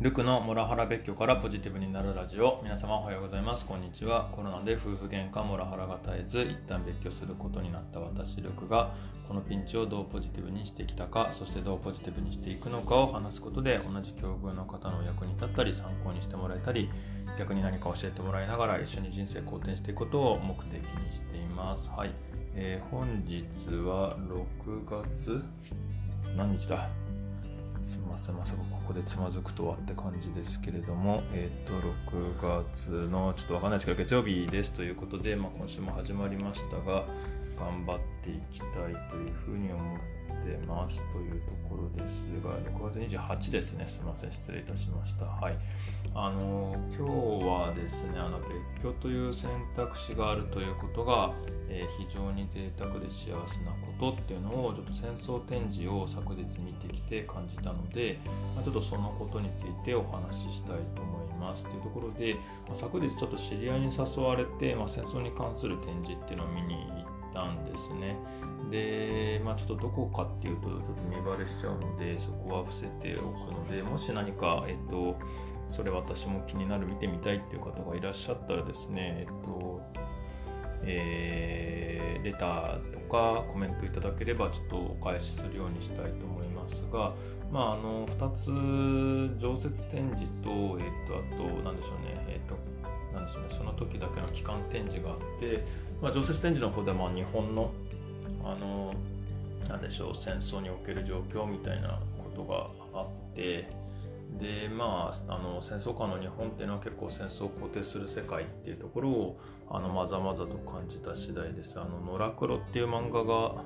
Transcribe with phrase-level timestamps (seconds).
[0.00, 2.60] ルクのモラハラ別居からポジティブになるラジオ。
[2.62, 3.66] 皆様おはようございます。
[3.66, 4.30] こんにちは。
[4.30, 8.94] コロナで夫婦喧嘩モラハラが絶えず一旦別居することになった私ルクが
[9.26, 16.88] このピンチをどうポジティブにしてきたかそしてどうポジティブにしていくのかを話すことで同じ境遇の方の役に立ったり参考にしてもらえたり
[17.36, 20.80] 逆に何か教えてもらいながら一緒に人生好転していくことを目的に
[21.12, 21.90] しています。
[21.90, 22.14] はい、
[22.54, 23.42] えー、本日
[23.84, 24.16] は
[24.64, 25.42] 6月？
[26.36, 27.07] 何日だ？
[27.88, 31.72] すみません、まさかここでつまずくとはって感じですけれども、えっ、ー、と、
[32.12, 37.06] 6月の、ちょっとわかんないですけど、月曜日ですということで、まあ、今週も始まりましたが、
[37.58, 39.98] 頑張っていきたいというふうに思っ
[40.44, 43.86] てますというところですが、6月28ですね。
[43.88, 45.24] すみません、失礼いたしました。
[45.24, 45.58] はい。
[46.14, 48.50] あの、今日はですね、あの、別
[48.82, 51.32] 居という選択肢があるということが、
[51.70, 58.18] えー、非常に贅沢で幸せなことっていうのをちょっと戦争展示を昨日見てきて感じたので、
[58.54, 62.34] まあ、ちょっとそのことについてお話ししたいと思いますというところで、
[62.66, 67.07] まあ、昨日ちょっと知り合いに誘われて、まあ、戦争に関する展示っていうのを見に行って
[67.38, 68.16] たんですね。
[68.70, 75.16] で、まあ、ちょっとどこかっていうとちょっと見バレしちゃうのでそこは伏せておくのでもし何かえっと
[75.68, 79.82] それ私も気になる見てみたいっていう方がいらっしゃったらですね、えっと、
[80.82, 87.12] えー、レターとかコメントいただければちょっとお返しするようにしたいと思いますが、
[87.52, 92.56] まあ、あの2つ常設展示と,、えー、とあと何でしょうね、えーと
[93.12, 95.64] なんでしょうね、その時だけの期間展示があって、
[96.00, 97.72] まあ、常設展示の方でも日本の
[98.44, 98.94] あの
[99.68, 103.68] なんでしょう戦争における状況みたいなことがあって
[104.40, 109.40] でまああの戦争下の日本っていうのは結構戦争を肯定する世界っていうところを
[109.70, 111.78] あのまざまざと感じた次第です。
[111.78, 113.62] あの野良黒っていう漫画が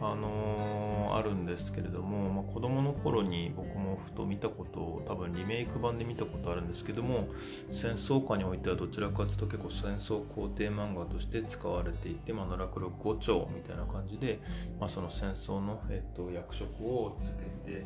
[0.00, 7.28] あのー、あるんですけれども、まあ、子供の頃に僕もふと見たことを多分リメイク版で見たことあるんですけども
[7.72, 14.40] 戦争下においてはどちらかというと結構戦争肯定漫画として使われていて、まあ、奈良黒5丁みたいな感じで、
[14.78, 17.84] まあ、その戦争の、えっと、役職をつけて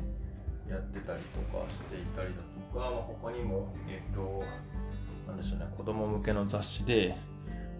[0.69, 4.43] やってたりとかしていたりだとか、まあ、他にも、えっと、
[5.27, 7.17] なんでしょうね、子供向けの雑誌で、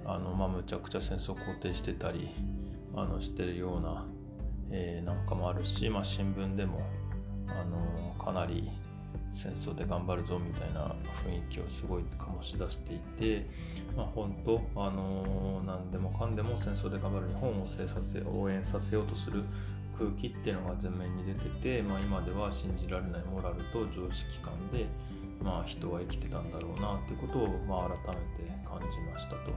[0.05, 2.31] あの、まあ、むちゃくちゃ戦争肯定してたり、
[2.95, 4.07] あの、してるような、
[4.73, 6.81] えー、なんかもあるし、まあ、新聞でも、
[7.47, 8.71] あの、かなり
[9.33, 10.95] 戦争で頑張るぞみたいな
[11.25, 13.47] 雰囲気をすごい醸し出していて、
[13.97, 19.43] まあ、本当、あの何でもかんでも戦争で頑張る日本を制させ応援させようとする
[19.99, 24.87] 空気っていうのが前面に出てて、まあ、今では信じられないモラルと常識観で、
[25.43, 29.53] まあ、人は生きてたんだろうなっていうことを、まあ、改めて感じましたと。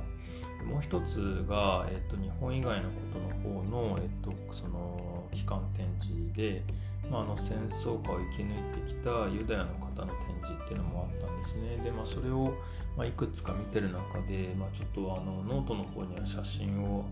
[0.65, 6.63] もう一つが、えっと、日本以外のことの方の、えっと、その期間展示で、
[7.09, 11.77] まあ、あの戦争下を生き抜いてきたユダヤの方の展示っていうのもあったんですね。
[11.83, 12.53] で、まあ、それを、
[12.97, 17.05] ま、いくつか見てる中で、まあ、ちょっとあのノートの方には写真を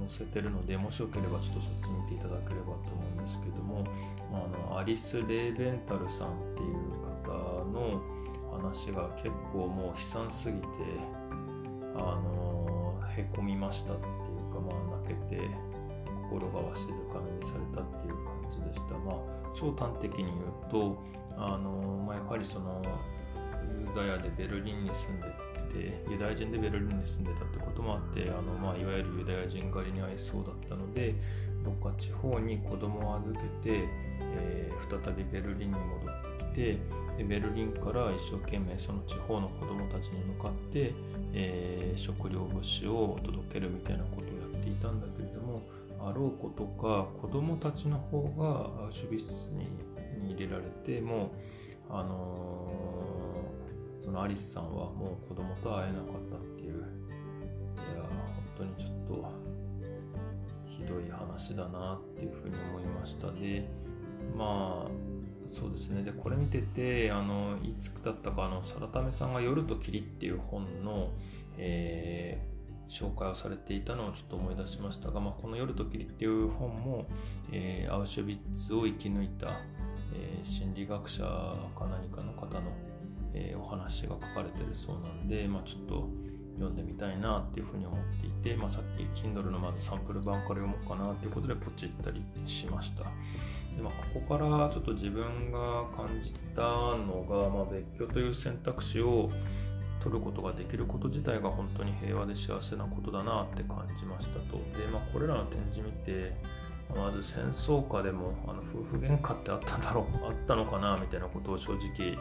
[0.00, 3.84] 載せてるので、もしよければちょっとそっち見ていただければと思うんですけども、
[4.32, 8.00] あのアリス・レーベンタルさんっていう方の
[8.52, 10.66] 話が結構もう悲惨すぎて、
[11.94, 14.10] あの、へこみましたっていう
[14.52, 15.48] か、まあ泣けて、
[16.30, 18.94] 心がわしづかみにされたっていう感じでした。
[18.98, 19.16] まあ、
[19.54, 20.36] 超端的に言う
[20.70, 20.96] と、
[21.36, 22.80] あの、まあ、やはりその、
[23.80, 25.26] ユダヤでベルリンに住んで
[25.72, 31.14] てユダヤ人でベルリンに住んでたってこともあってあの、まあ、いわゆるユダヤ人狩りに合いそうだったので
[31.64, 33.88] どっか地方に子供を預けて、
[34.20, 36.78] えー、再びベルリンに戻ってきて
[37.18, 40.92] でベルリンから一生懸命その地方の子供たちに向かって、
[41.32, 45.62] えー、食料物資を届けるみたいなことをやっていたんだけれども
[46.02, 51.32] あろうことか子供たちの方が守備室に入れられても
[51.90, 52.69] あの
[54.00, 56.74] そのアリスさんはもう子供と会えなかったっていう。
[56.74, 59.32] いや本当にちょっと
[60.66, 63.30] ひどい話だなっていうふうに思いました。
[63.32, 63.68] で
[64.36, 64.90] まあ
[65.48, 66.02] そうですね。
[66.02, 71.10] でこれ見ててあのいつだったかあのサラタメさんが「夜と霧」っていう本の、
[71.58, 77.06] えー、紹介をされていたのをちょっと思い出しましたが、まあ、この「夜と霧」っていう本も、
[77.52, 79.48] えー、アウシュビッツを生き抜いた、
[80.14, 82.72] えー、心理学者か何かの方の
[83.34, 86.08] えー、お話が書かれてるそうなんで、まあ、ちょっと
[86.54, 93.04] 読んでみたいなっていうふうに思っていて、まあ、さっき Kindle のまずサンプル版から読もうかなっていうことでポチったりしました。
[93.76, 99.30] でまあ、ここからちょっと自分が感じたのが、まあ、別居という選択肢を
[100.02, 104.56] 取ることができること自体が本当に平和で幸せなことだなって感じましたと。
[104.78, 106.34] で、まあ、これらの展示見て、
[106.96, 112.16] まず戦争下でもあの夫婦喧嘩ってあっただろうあったのかなみたいなことを正直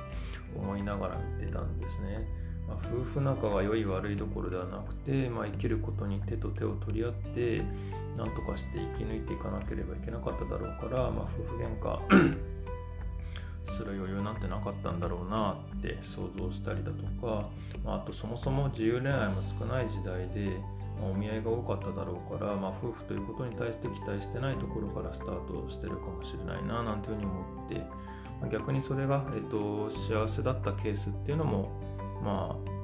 [0.55, 2.27] 思いながら見てたんですね。
[2.67, 7.63] まあ、夫婦仲が良い悪いどころではなくて、まあ、生きることに手と手を取り合って
[8.15, 12.37] 何とかして生き抜いていかなければいけなかっただろうから、まあ、夫婦喧嘩
[13.75, 17.49] する余裕なんてなかったんだろうなって想像したりだとか、
[17.83, 20.59] まあ、あとそもそも自由恋愛も少ない時代で、
[20.99, 27.75] まあ、お見合いが多かっただろうから、まあ、夫婦ということに対して期待してないところからスタートしてるかもしれないななんていうふうに思って、
[28.41, 31.71] まあ、逆にそれが、えっと、幸せだったケースっていうのも
[32.23, 32.79] まあ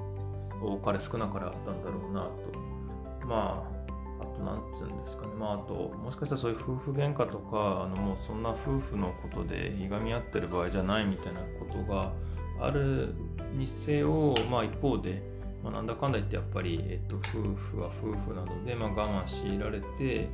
[0.61, 3.25] 多かれ少なかれあったんだろうなと。
[3.25, 5.33] まああとなんつうんですかね。
[5.37, 12.11] まああともしかしたらそういう夫婦喧嘩とかあのもうそんな夫婦のことでいがみ合ってる場合じゃないみたいなことが
[12.61, 13.13] ある
[13.53, 15.21] にせよまあ一方で、
[15.65, 17.21] まあ、なんだかんだ言ってやっぱり、えっと、夫
[17.55, 20.29] 婦は夫婦なので、まあ、我慢強いられて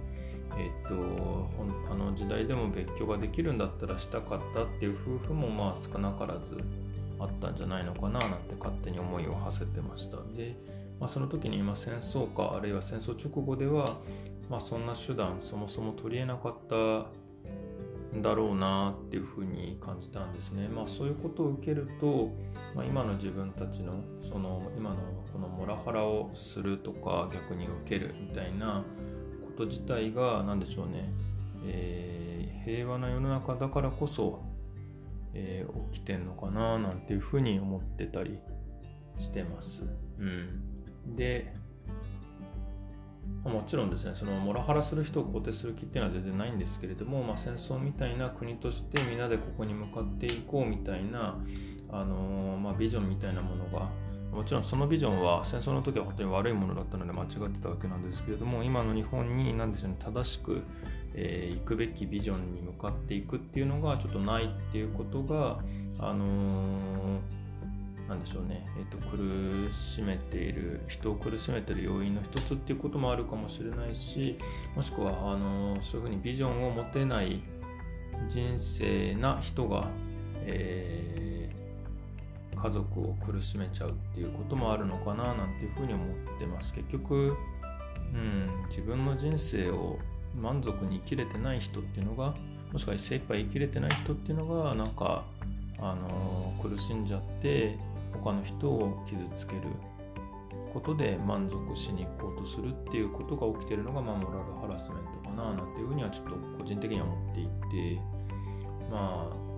[0.57, 1.49] えっと、
[1.89, 6.57] あの時代でも別居ができるんだったらしたかったっていう夫婦もまあ少なからず
[7.19, 10.17] あったんじゃないのかななんて勝手に思いを馳せてました。
[10.35, 10.57] で、
[10.99, 13.97] まあ、その時に今戦争かあるいは戦争直後では、
[14.49, 16.75] まあ、そんな手段そもそも取り得なかった
[18.21, 20.67] だろうなっていうふうに感じたんですね。
[20.67, 22.31] まあそういうことを受けると、
[22.75, 24.97] まあ、今の自分たちのその今の
[25.33, 28.83] このモラハラをするとか逆に受けるみたいな
[29.45, 31.13] こと自体が何でしょうね、
[31.65, 34.39] えー、平和な世の中だからこそ
[35.33, 38.39] えー、起きてんのかななんていうふうに思ってたり
[39.17, 39.83] してます。
[40.19, 41.53] うん、で、
[43.43, 51.39] もちろんですね、そのモラハラする人を肯定する気っていうのは全然ないんですけれども、まあ、戦争みたいな国としてみんなでここに向かっていこうみたいな、
[51.91, 53.89] あの、まあ、ビジョンみたいなものが
[54.31, 60.61] もちろんそのビジョンは戦争の時は本当に悪いものだったので間違ってたわけなんですけれども今の日本に何でしょうね正しく、
[61.13, 65.59] えー、行くべきビジョンに向かっていくっていうのがちょっとないっていうことが
[65.99, 67.19] あのー、
[68.11, 74.37] なんでしょうね、えーと、苦しめている人を苦しめている要因の一つっていうこともあるかもしれないし
[74.75, 77.41] もしくはあのー、そういうふうにビジョンを持てない
[78.29, 79.87] 人生な人が、
[80.45, 81.31] えー
[82.61, 86.71] 家族を苦しめちゃうっていうこともあるのかななんていうふうに思ってます。
[86.75, 87.35] 結局、
[88.13, 89.97] うん、自分の人生を
[90.39, 92.35] 満足に生きれてない人っていうのが
[92.71, 95.25] もしくは精一杯生きれてない人っていうのがなんか、
[95.79, 97.79] あのー、苦しんじゃって
[98.13, 99.61] 他の人を傷つける
[100.73, 108.01] ことで満足しに行こうとするっていうことが起きてるのが、まあ、モラルハラスメントかななんていうふうにはちょっと個人的には思っていて
[108.89, 109.51] まあ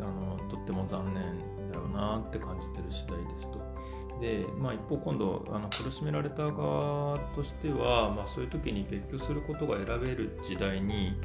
[0.00, 3.58] のとっても残念だよなって感じてる次第ですと。
[4.20, 11.20] で、まあ、一方今度あの苦しめられた側としては、まあ、そういう時に別居することが選べる時代に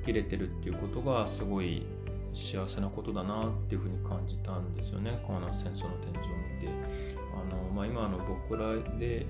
[0.00, 1.86] 生きれてるっていうことがすごい
[2.34, 7.22] 幸せなことだなっていうふうに感じたんですよねこの戦争の展示を見て。
[7.32, 9.26] あのまあ、今の僕らで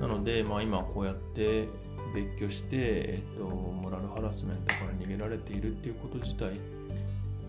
[0.00, 1.68] なので、まあ、今こうやって
[2.14, 6.58] 別居して、えっと、モラルハラスメントから逃げられているっていうこと自体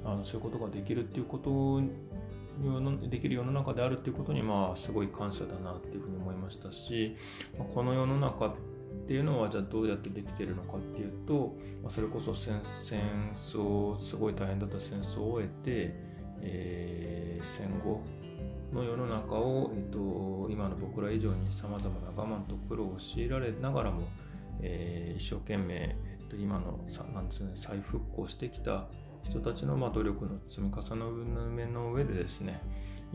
[0.06, 1.82] あのそういうことができるっていうこと
[3.08, 7.16] できる世の中であるっていうことにまあすごい感謝だなっていうふうに思いましたし
[7.74, 8.73] この世の中って
[9.04, 12.62] っていうのはじゃあどうやってできてるのかっていうとまあそれこそ戦
[13.36, 15.96] 争すごい大変だった戦争を終えて、
[16.42, 18.02] えー、戦後
[18.74, 24.08] の世の中を、えっと、今の僕ら以上にさまざまな我慢と苦労を強いられながらも、
[24.62, 28.88] えー、一生懸命、えっと、今のさなんです、ね、再復興してきた
[29.24, 30.96] 人たちのまあ努力の積み重
[31.56, 32.62] ねの上でですね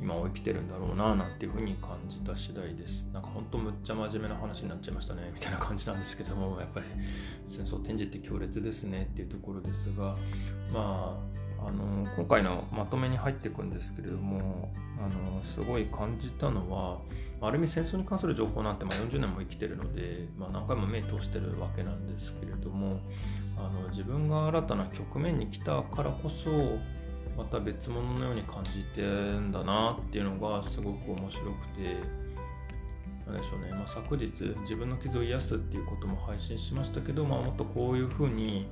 [0.00, 3.06] 今を生きてるんだろうななんていうふうに感じた次第です。
[3.12, 6.86] なんかほんとむっちゃ真面目な話になっちゃいましたねみたいな感じなんですけどもやっぱり
[7.46, 10.16] 戦争展示って強烈ですねっていうところですが
[10.72, 11.18] ま
[11.60, 16.98] ああの今回のまとめに入っていくんですけれどもあのすごい感じたのは
[17.40, 23.00] ある意味戦争に関する情報なんてま40年も生きてるので、まあ、何回も目通してるわけなんですけれども
[23.56, 26.50] あの自分が新たな局面に来たからこそ
[27.38, 31.94] また別物のように感じてんだなっていうのがすごく面白くて
[33.28, 38.66] 何でしょうね、まあ、昨日自分の傷を癒すっていうことも配信しましたけど、まあ、もっとこういうふうに、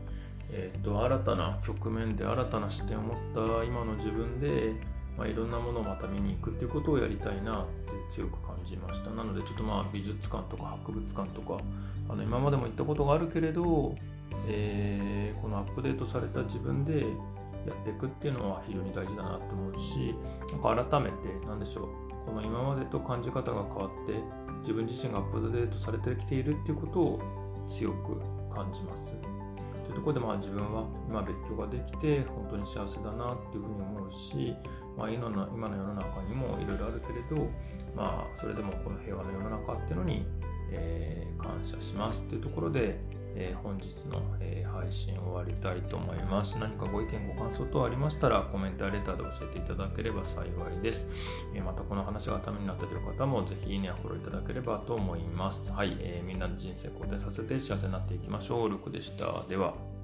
[0.51, 4.73] えーと、新たな局面で新たな視点を持った今の自分で、
[5.17, 7.67] まあ、いろんなものをまた見に行くっていうことをやりたいなっ
[8.11, 9.11] て強く感じました。
[9.11, 11.59] なのでちょっとまあ美術館とか博物館とか
[12.09, 13.95] あの今までも行ったことがあるけれど
[14.49, 17.05] えー、このアップデートされた自分で
[17.71, 20.15] やっていくっていうのは非常に大事だなと思うし
[20.53, 24.15] なんか改めて何でしょうこの今までと感じ方が変わって
[24.61, 27.21] 自分自身がアップデートされてきているっていうことを
[27.69, 28.21] 強く
[28.53, 29.15] 感じます。
[29.85, 34.55] というところでまあ自分は今別居ができて本当に幸せだなっていうふうに思うし、
[34.97, 37.49] まあ、今の今の世の中にもいろいろあるけれど、
[37.95, 40.27] まあ、それでもこの平和の世の中っていうのに、
[40.73, 42.99] えー、感謝しますっていうところで、
[43.39, 46.59] えー、本日の、えー、配信終わりたいと思います。
[46.59, 51.07] 何かご意見、ご感想等ありましたら、コメントやレターで教えていただければ幸いです。
[51.55, 55.71] えー、またこの話がためになったという方も、ぜひいいねやフォローいただければと思います。
[55.73, 58.69] はい、えー、みんなの人生肯定させて幸せになっていきましょう。
[58.71, 59.47] ルクでした。
[59.49, 59.96] では。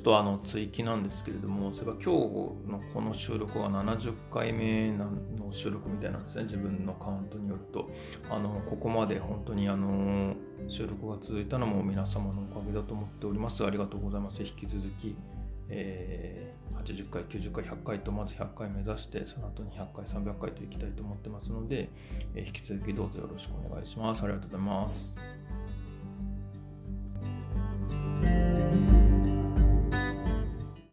[0.00, 5.06] っとあの追記なんですけれども、それが今日のこの収録が70回目の
[5.52, 7.90] 収録みたいなんですね、自分のカウントによると。
[8.30, 10.34] あのここまで本当にあの
[10.68, 13.64] 収録が続いたのも皆様のおかげだと思っております。
[13.64, 14.42] ありがとうございます。
[14.42, 15.14] 引き続き、
[15.68, 21.90] えー、80回、90回、100回とまず100回目指して、その後に100回、300回といきたいと思ってますので、
[22.34, 24.22] えー、引き続きどうぞよろしくお願いします。
[24.22, 25.59] ありがとうございます。